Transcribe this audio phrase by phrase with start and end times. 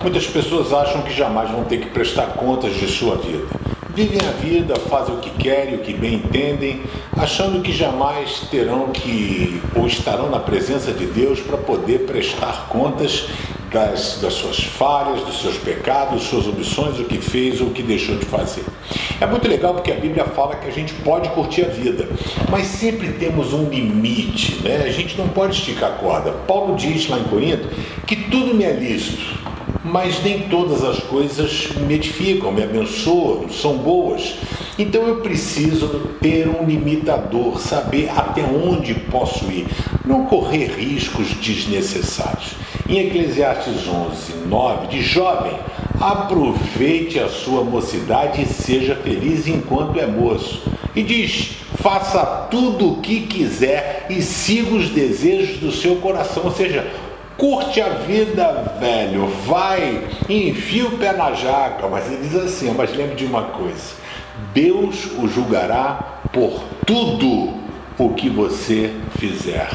[0.00, 3.44] Muitas pessoas acham que jamais vão ter que prestar contas de sua vida.
[3.92, 6.82] Vivem a vida, fazem o que querem, o que bem entendem,
[7.16, 13.26] achando que jamais terão que ou estarão na presença de Deus para poder prestar contas
[13.72, 17.82] das, das, suas falhas, dos seus pecados, suas omissões, o que fez ou o que
[17.82, 18.64] deixou de fazer.
[19.20, 22.08] É muito legal porque a Bíblia fala que a gente pode curtir a vida,
[22.48, 24.84] mas sempre temos um limite, né?
[24.86, 26.30] A gente não pode esticar a corda.
[26.46, 27.68] Paulo diz lá em Corinto
[28.06, 29.47] que tudo me é lícito,
[29.84, 34.36] mas nem todas as coisas me edificam, me abençoam, são boas.
[34.78, 35.88] Então eu preciso
[36.20, 39.66] ter um limitador, saber até onde posso ir,
[40.04, 42.54] não correr riscos desnecessários.
[42.88, 45.58] Em Eclesiastes 11, 9, de jovem,
[46.00, 50.62] aproveite a sua mocidade e seja feliz enquanto é moço.
[50.94, 56.52] E diz: faça tudo o que quiser e siga os desejos do seu coração, ou
[56.52, 56.86] seja,
[57.38, 61.88] Curte a vida, velho, vai, enfia o pé na jaca.
[61.88, 63.94] Mas ele diz assim: mas lembre de uma coisa:
[64.52, 67.54] Deus o julgará por tudo
[67.98, 69.68] o que você fizer.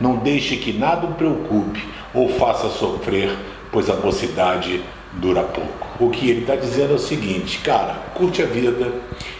[0.00, 1.82] Não deixe que nada o preocupe
[2.12, 3.36] ou faça sofrer,
[3.70, 4.82] pois a mocidade
[5.14, 5.86] dura pouco.
[5.98, 8.92] O que ele está dizendo é o seguinte, cara, curte a vida,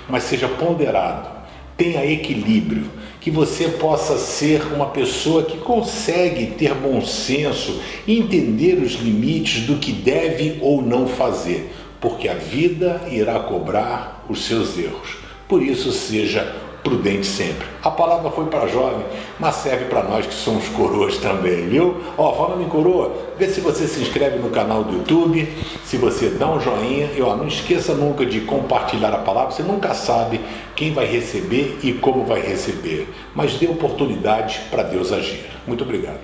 [0.08, 1.28] mas seja ponderado,
[1.77, 8.93] tenha equilíbrio que você possa ser uma pessoa que consegue ter bom senso entender os
[8.93, 15.17] limites do que deve ou não fazer, porque a vida irá cobrar os seus erros.
[15.49, 16.55] Por isso, seja
[16.87, 17.67] prudente sempre.
[17.83, 19.05] A palavra foi para jovem,
[19.41, 21.97] mas serve para nós que somos coroas também, viu?
[22.17, 25.48] Ó, falando em coroa, vê se você se inscreve no canal do YouTube,
[25.84, 29.64] se você dá um joinha e ó, não esqueça nunca de compartilhar a palavra, você
[29.64, 30.41] nunca sabe
[30.77, 35.45] quem vai receber e como vai receber, mas dê oportunidade para Deus agir.
[35.67, 36.20] Muito obrigado.